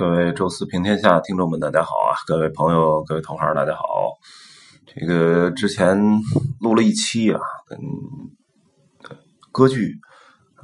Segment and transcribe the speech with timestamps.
[0.00, 2.16] 各位周四平天下听众们，大家好啊！
[2.26, 3.82] 各位朋友、各位同行，大家好。
[4.86, 5.94] 这个之前
[6.58, 7.78] 录了一期啊，跟
[9.52, 9.92] 歌剧、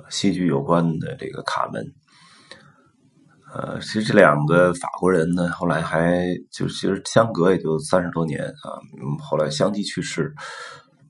[0.08, 1.84] 戏剧有关的这个卡门。
[3.52, 8.80] 呃，其实这两个法国人呢，后来还就其实相隔也就三十多年啊，
[9.22, 10.34] 后来相继去世，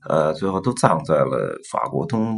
[0.09, 2.37] 呃，最后都葬在了法国东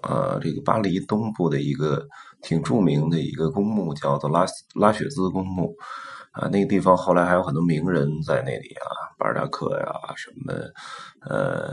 [0.00, 2.02] 呃这个巴黎东部的一个。
[2.42, 4.44] 挺著名的一个公墓，叫做拉
[4.74, 5.74] 拉雪兹公墓
[6.32, 6.48] 啊。
[6.48, 8.86] 那个地方后来还有很多名人在那里啊，
[9.16, 9.86] 巴尔扎克呀，
[10.16, 10.52] 什么
[11.20, 11.72] 呃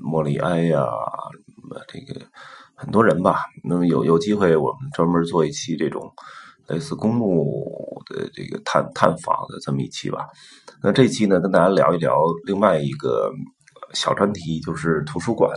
[0.00, 0.86] 莫里埃呀，
[1.40, 2.24] 什么这个
[2.76, 3.40] 很多人吧。
[3.64, 6.10] 那么有有机会，我们专门做一期这种
[6.68, 10.28] 类似公墓的这个探探访的这么一期吧。
[10.82, 13.30] 那这期呢，跟大家聊一聊另外一个
[13.92, 15.50] 小专题，就是图书馆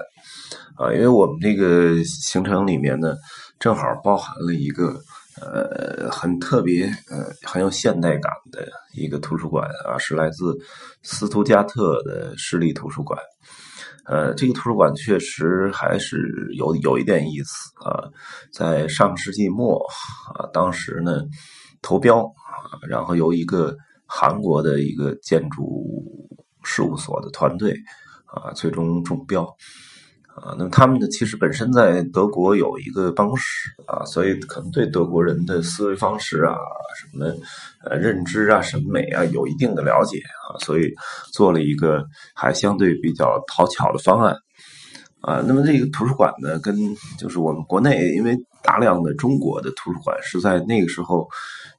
[0.76, 0.92] 啊。
[0.92, 3.16] 因为我们这个行程里面呢。
[3.60, 4.98] 正好包含了一个
[5.42, 10.58] 呃很特别呃很有现代感的一个图书馆啊，是来自
[11.04, 13.20] 斯图加特的市立图书馆。
[14.06, 16.18] 呃，这个图书馆确实还是
[16.58, 18.10] 有有一点意思啊，
[18.52, 19.80] 在上世纪末
[20.34, 21.22] 啊，当时呢
[21.82, 23.76] 投标啊，然后由一个
[24.08, 25.86] 韩国的一个建筑
[26.64, 27.76] 事务所的团队
[28.26, 29.48] 啊，最终中标。
[30.36, 36.56] 啊，那么他们呢，其实本身在德国有一个办公室啊，所以可能对德国人的思维方式啊、
[36.98, 37.26] 什么
[37.84, 40.94] 呃认知啊、审美啊有一定的了解啊，所以
[41.34, 44.38] 做了一个还相对比较讨巧的方案。
[45.22, 45.44] 啊。
[45.46, 46.76] 那么这个图书馆呢，跟
[47.18, 51.28] 就是我们国内，因为大量的中国的图书馆是在那个时候。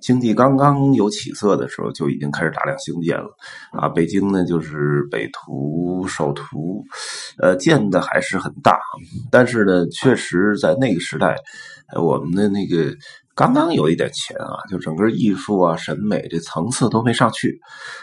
[0.01, 3.29] 经济刚刚有起色的时候，就已经开始大量兴建了，
[3.71, 6.83] 啊，北京呢就是北图、首图，
[7.37, 8.81] 呃，建的还是很大，
[9.31, 11.37] 但是呢，确实在那个时代，
[12.01, 12.97] 我们的那个。
[13.41, 17.59] 刚刚有一点钱啊，就整个艺术啊、审美这层次都没上去，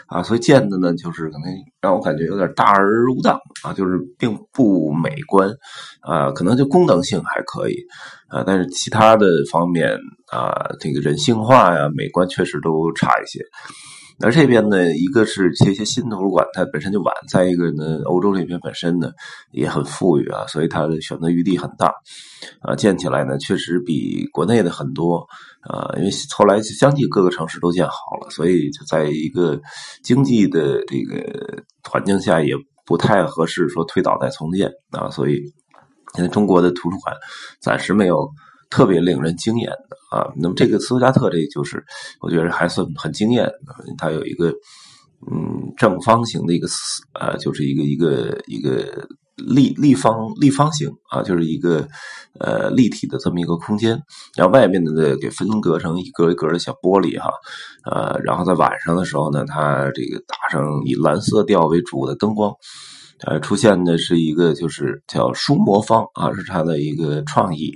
[0.08, 1.44] 啊，所以建的呢，就是可能
[1.80, 5.48] 让我感觉有点大而无当啊，就是并不美观，
[6.00, 7.76] 啊，可能就功能性还可以，
[8.28, 9.96] 啊，但是其他的方面
[10.32, 13.38] 啊，这个人性化呀、美观确实都差一些。
[14.20, 19.10] 而这边呢，一个是这些新图书馆它本身就晚，再一个呢，欧洲这边本身呢
[19.52, 21.92] 也很富裕啊，所以它的选择余地很大，
[22.60, 25.24] 啊，建起来呢确实比国内的很多，
[25.62, 29.60] 啊，因为后来相继各个城市都建好了，所以就在一个
[30.02, 32.54] 经济的这个环境下也
[32.84, 35.40] 不太合适说推倒再重建啊，所以
[36.14, 37.14] 现在中国的图书馆
[37.60, 38.28] 暂时没有。
[38.70, 41.84] 特别令人惊艳的啊，那么这个斯图加特这就是
[42.20, 44.50] 我觉得还算很惊艳的，它有一个
[45.30, 46.68] 嗯正方形的一个
[47.18, 49.06] 呃，就是一个一个一个
[49.36, 51.86] 立立方立方形啊，就是一个
[52.40, 54.00] 呃立体的这么一个空间，
[54.36, 57.30] 然后外面呢给分隔成一格一格的小玻璃哈，
[57.84, 62.52] 呃，然后在晚上的时候呢，它这个打上以蓝色调为主的灯光。
[63.26, 67.72] 呃，出现的是一个就是叫书魔方啊，是它的一个创意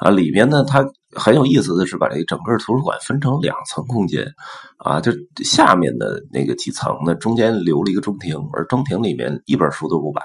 [0.00, 0.10] 啊。
[0.10, 0.84] 里面呢，它
[1.14, 4.26] 很有意思的是把这个整个图书馆分成两层空间
[4.78, 5.12] 啊，就
[5.44, 10.22] 下面的那个几层呢，中间留了一个中庭，而中庭里面一本书都不摆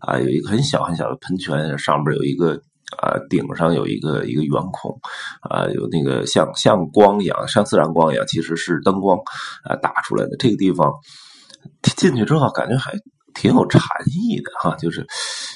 [0.00, 2.54] 啊，有一个很小很小的喷泉，上边有一个
[2.98, 4.98] 啊，顶上有一个一个圆孔
[5.42, 9.18] 啊，有那个像像光一样，像自然光一样，其实是灯光
[9.64, 10.36] 啊打出来的。
[10.38, 10.92] 这个地方
[11.96, 12.92] 进去之后，感觉还。
[13.34, 15.06] 挺有禅意的哈，就是，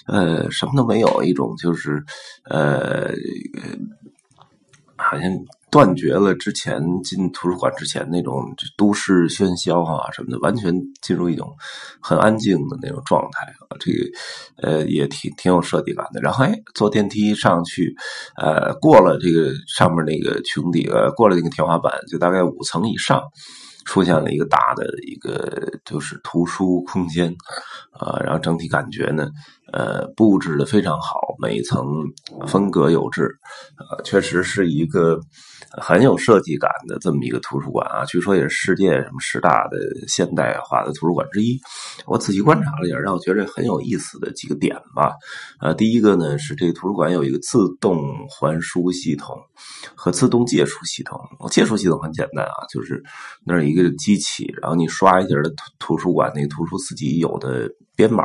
[0.07, 2.03] 呃，什么都没有，一种就是，
[2.45, 3.11] 呃，
[4.97, 5.31] 好像
[5.71, 11.51] 断绝了之前进图书馆之前那种都市喧嚣啊什么的，完全进入一种
[12.01, 13.77] 很安静的那种状态啊。
[13.81, 13.99] 这个，
[14.57, 16.21] 呃，也挺挺有设计感的。
[16.21, 17.95] 然后，哎，坐电梯上去，
[18.37, 23.23] 呃，过了这个上面那个穹顶，呃，过了那个天花板，就大概五层以上。
[23.85, 27.35] 出现了一个大的一个就是图书空间，
[27.93, 29.31] 啊，然后整体感觉呢，
[29.73, 31.85] 呃，布置的非常好，每一层
[32.47, 33.29] 风格有致，
[33.77, 35.19] 呃，确实是一个
[35.73, 38.05] 很有设计感的这么一个图书馆啊。
[38.05, 41.59] 据说也是世界什么十大的现代化的图书馆之一。
[42.07, 45.13] 我仔细观察了一下，让我觉得很有意思的几个点吧。
[45.61, 49.37] 呃，第一个呢是这个图书馆有一个自动还书系统
[49.97, 51.19] 和自动借书系统。
[51.51, 53.03] 借书系统很简单啊，就是
[53.45, 58.25] 那儿一个机器，然后你刷一下的图图书馆那个图书自己有的编码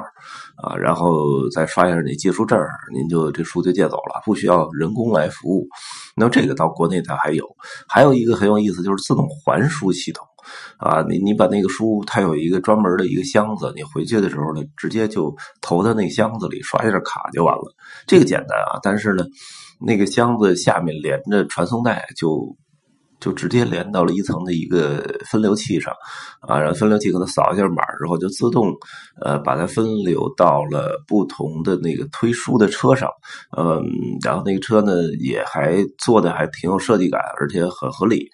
[0.55, 2.59] 啊，然后再刷一下那借书证，
[2.93, 5.67] 您就这书就借走了，不需要人工来服务。
[6.15, 7.45] 那这个到国内它还有，
[7.87, 10.25] 还有一个很有意思，就是自动还书系统
[10.77, 17.75] 啊，你你把那个书，它有一个专门的一个箱子，你回去的时候呢，直接就投到那箱子里，刷一下卡就完了。
[18.05, 19.23] 这个简单啊，但是呢，
[19.79, 22.55] 那个箱子下面连着传送带就。
[23.19, 25.93] 就直接连到了一层的一个分流器上，
[26.41, 28.73] 啊，然后分流器可能扫一下码之后，就自动
[29.21, 33.09] 呃把它分流到了不同的那个推书的车上，
[33.57, 33.83] 嗯，
[34.23, 38.29] 然后那个车呢也还做的还挺有设计感，而且很合理，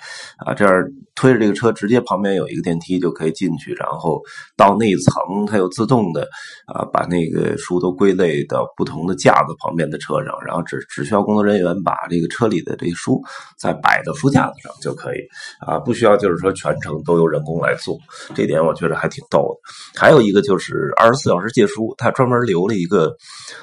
[0.45, 0.73] 啊，这样
[1.15, 4.21] 推着这个车直接旁边有一个电梯就可以进去，然后
[4.57, 6.27] 到那层它又自动的
[6.67, 13.21] 啊把那个书都归类到不同的架子旁边的车上，然后只只需要工作人员把这个车里的这个书
[13.57, 14.71] 再摆到书架子上。
[14.81, 15.19] 就可以
[15.65, 17.97] 啊，不需要就是说全程都由人工来做，
[18.35, 19.71] 这点我觉得还挺逗的。
[19.97, 23.15] 还有一个就是二十四小时借书，它专门留了一个，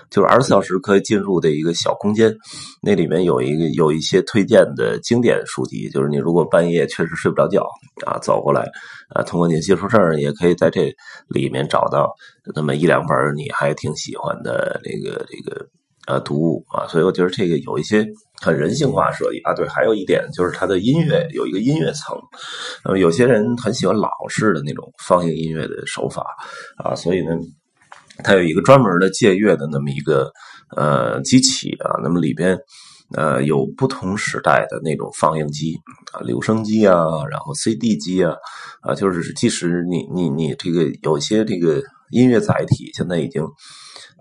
[0.09, 2.35] 就是二十四小时可以进入的一个小空间，
[2.81, 7.63] 那里面有一个有一些推荐的经典书籍，就是你如果半夜确实睡不着觉
[8.07, 8.69] 啊，走过来
[9.15, 10.93] 啊，通过你的借书证也可以在这
[11.29, 12.13] 里面找到
[12.55, 15.67] 那么一两本你还挺喜欢的这个这个。
[16.07, 18.05] 呃，读物啊，所以我觉得这个有一些
[18.41, 19.53] 很人性化设计啊。
[19.53, 22.17] 对，还有一点就是它的音乐有一个音乐层，
[22.85, 26.25] 那么有些人很喜欢老式的那种放映音乐的手法
[26.83, 27.37] 啊，所以呢，
[28.25, 30.33] 它有一个专门的借乐的那么一个
[30.75, 32.59] 呃机器啊，那么里边
[33.15, 35.79] 呃有不同时代的那种放映机
[36.13, 36.95] 啊，留声机啊，
[37.31, 38.35] 然后 CD 机啊
[38.83, 43.43] 啊，就是即使你你你这个有些这个音乐载体现在已经。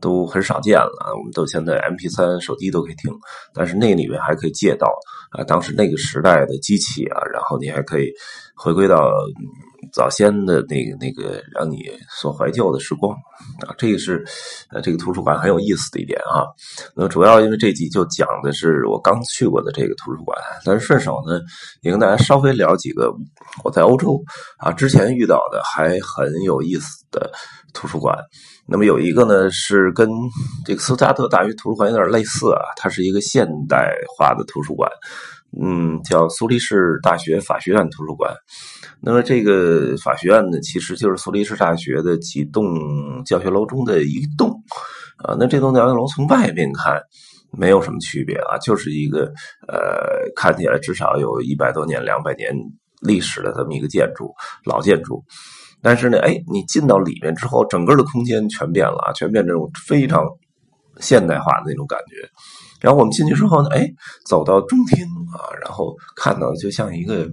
[0.02, 3.12] 都很少见了，我们都现在 M P 三手机都可以听，
[3.54, 4.88] 但是那里面还可以借到
[5.32, 8.10] 啊，当时那个时代的机器啊，然后你还可以
[8.56, 9.12] 回归到
[9.94, 11.78] 早先的那个那个让你
[12.10, 13.14] 所怀旧的时光
[13.68, 14.26] 啊，这个是
[14.70, 16.46] 呃这个图书馆很有意思的一点啊。
[16.96, 21.40] 那么主要因为这集就讲的是我刚去过的这个图书馆，但是顺手呢
[21.82, 23.14] 也跟大家稍微聊几个
[23.64, 24.22] 我在欧洲
[24.58, 27.32] 啊之前遇到的还很有意思的
[27.74, 28.18] 图书馆。
[28.72, 30.08] 那么有一个呢，是跟
[30.64, 34.88] 这个斯图加特大学图书馆有点类似啊，它是一个现代化的图书馆，
[35.58, 38.34] 嗯，叫苏黎世大学法学院图书馆。
[39.02, 44.52] 那么这个法学院呢，其实就是苏黎世大学的几栋教学楼中的一栋
[45.18, 45.36] 啊。
[45.40, 47.02] 那这栋教学楼从外面看
[47.52, 49.32] 没有什么区别啊，就是一个
[49.68, 52.54] 呃，看起来至少有一百多年、两百年
[53.02, 54.34] 历史的这么一个建筑，
[54.66, 55.24] 老建筑。
[55.82, 60.28] 但是呢，哎，你进到里面之后，整个的空间全变了啊，全变这种非常
[61.00, 62.30] 现代化的那种感觉。
[62.80, 63.88] 然后我们进去之后呢，哎，
[64.26, 67.30] 走到中厅啊，然后看到就像一个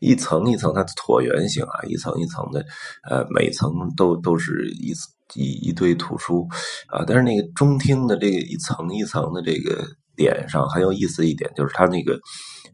[0.00, 2.64] 一层一层它的椭圆形啊，一层一层的，
[3.08, 4.92] 呃，每层都都是一
[5.34, 6.46] 一一堆图书
[6.88, 7.04] 啊。
[7.06, 9.84] 但是那个中厅的这个一层一层的这个
[10.16, 12.18] 点上很有意思一点，就是它那个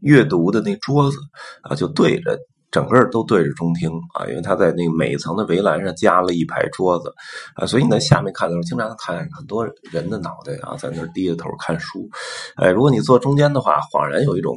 [0.01, 1.17] 阅读的那桌子
[1.63, 2.37] 啊，就对着。
[2.71, 7.13] 整个都对着中厅啊，因为他在那个每一层的围栏上加了一排桌子
[7.55, 12.09] 啊，所以你在下面看的时候，经常看很多人的脑袋啊，在那低着头看书。
[12.55, 14.55] 哎，如果你坐中间的话，恍然有一种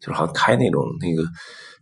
[0.00, 1.22] 就是好像开那种那个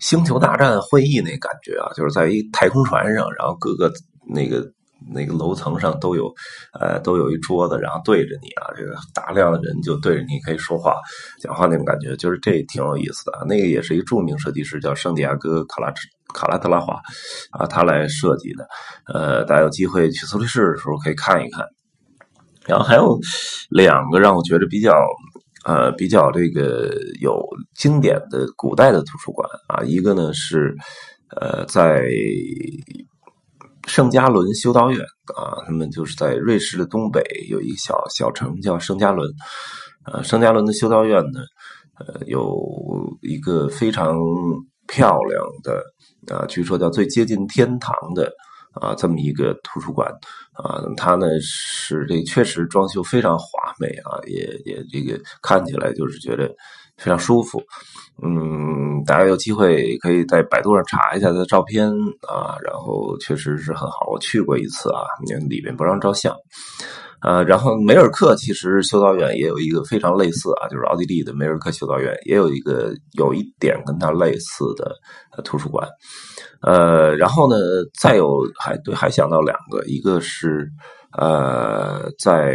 [0.01, 3.93] 星球大战会议那感觉啊，就是在一太空船上，然后各个
[4.27, 4.71] 那个。
[5.09, 6.33] 那个楼层上都有，
[6.79, 10.97] 呃，都有一桌子，然后对着你啊，这个大量的人就对着你可以说话、
[11.41, 13.45] 讲话那种感觉，就是这挺有意思的。
[13.49, 15.93] 那个也是一个著名设计师，叫圣地亚哥·卡拉
[16.35, 17.01] 卡拉特拉华
[17.53, 18.69] 啊，他来设计的。
[19.13, 21.67] 呃，大家有机会去苏黎世的时候可以看一看。
[22.67, 23.19] 然后还有
[23.71, 24.95] 两个让我觉得比较
[25.65, 27.43] 呃比较这个有
[27.75, 30.77] 经典的古代的图书馆啊，一个呢是
[31.41, 32.05] 呃在。
[33.91, 35.01] 圣加伦修道院
[35.37, 39.29] 啊，他们就是在瑞士的东北有一个小小城叫圣加伦，
[40.05, 41.41] 呃，圣加伦的修道院呢，
[41.99, 42.57] 呃，有
[43.21, 44.17] 一个非常
[44.87, 45.83] 漂亮的
[46.33, 48.33] 啊，据说叫最接近天堂的
[48.81, 50.09] 啊，这么一个图书馆
[50.53, 56.49] 啊，它呢是这确实装修非常华美啊，也也这个看起来就是觉得
[57.01, 57.61] 非常舒服。
[58.23, 61.89] 嗯，大家有机会可以在百度上查一下它的照片
[62.29, 64.07] 啊，然后确实是很好。
[64.13, 65.01] 我去过一次啊，
[65.49, 66.37] 里面不让照相。
[67.23, 74.95] 呃，然后梅尔克其实修道院也有一个非常类似啊，就是奥地利的梅尔克修道院也有一个有一点跟它类似的
[75.43, 75.87] 图书馆。
[76.63, 77.57] 呃，然后呢，
[77.99, 80.71] 再有还对还想到两个，一个是
[81.19, 82.55] 呃，在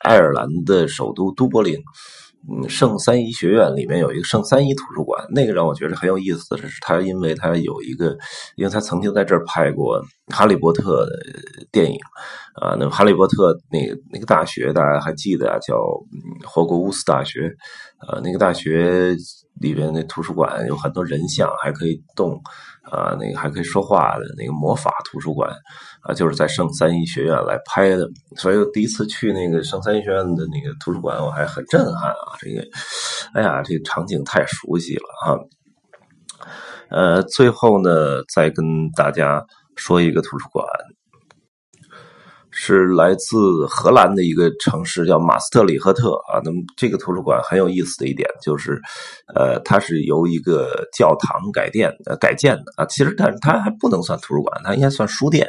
[0.00, 1.76] 爱尔兰的首都都柏林。
[2.48, 8.16] 嗯，圣三一学院里面有一个圣三一图书馆，那个让我觉得很有意思的是，他因为他有一个，
[8.56, 10.02] 因为他曾经在这儿拍过
[10.34, 11.98] 《哈利波特》的电影
[12.54, 12.74] 啊。
[12.78, 15.58] 那么《哈利波特》那个那个大学大家还记得啊？
[15.58, 15.76] 叫
[16.46, 17.54] 霍格沃斯大学
[17.98, 18.18] 啊。
[18.24, 19.14] 那个大学
[19.60, 22.40] 里边那图书馆有很多人像，还可以动。
[22.82, 25.54] 啊，那个还可以说话的那个魔法图书馆
[26.00, 28.08] 啊，就是在圣三一学院来拍的。
[28.36, 32.34] 所以我第一次去那个圣三一学院的那个图书馆，我还很震撼啊！
[32.40, 32.66] 这个，
[33.34, 35.38] 哎呀，这个场景太熟悉了啊！
[36.90, 39.44] 呃，最后呢，再跟大家
[39.76, 40.66] 说一个图书馆。
[42.62, 46.42] 是来自荷兰的一个城市，叫马斯特里赫特啊。
[46.44, 48.78] 那么这个图书馆很有意思的一点就是，
[49.34, 51.90] 呃，它是由一个教堂改建、
[52.20, 52.84] 改建的啊。
[52.84, 55.48] 其实它它还不能算图书馆，它应该算书店。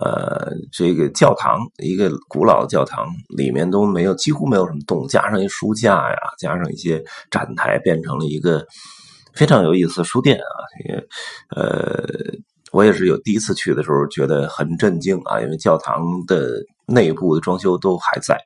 [0.00, 8.66] 呃，这个教堂，一个古老的教堂，里面都没有，几乎没有什么动物，加上一书架呀，加上一些展台，变成了一个
[9.34, 10.56] 非常有意思的书店啊。
[10.78, 11.06] 这个
[11.54, 12.02] 呃。
[12.74, 18.36] 我也是有第一次去的时候觉得很震惊啊，因为教堂的内部的装修都还在，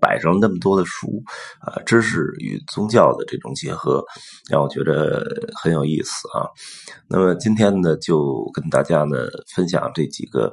[0.00, 1.22] 摆上那么多的书，
[1.60, 4.02] 啊，知识与宗教的这种结合，
[4.48, 5.22] 让我觉得
[5.54, 6.48] 很有意思啊。
[7.08, 9.18] 那么今天呢，就跟大家呢
[9.54, 10.50] 分享这几个，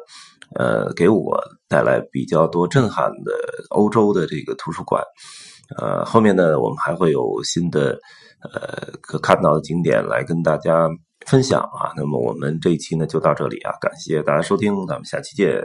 [0.59, 3.31] 呃，给我带来比较多震撼的
[3.69, 5.01] 欧洲的这个图书馆，
[5.77, 7.97] 呃，后面呢，我们还会有新的，
[8.43, 10.89] 呃，可看到的景点来跟大家。
[11.25, 15.63] 分享啊，那么我们这一期呢就到这里啊，感谢大家收听，咱们下期见。